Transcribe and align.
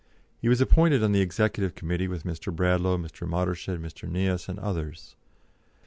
He 0.39 0.49
was 0.49 0.59
appointed 0.61 1.03
on 1.03 1.11
the 1.11 1.21
Executive 1.21 1.75
Committee 1.75 2.07
with 2.07 2.23
Mr. 2.23 2.51
Bradlaugh, 2.51 2.97
Mr. 2.97 3.29
Mottershead, 3.29 3.77
Mr. 3.79 4.09
Nieass, 4.09 4.49
and 4.49 4.57
others. 4.57 5.15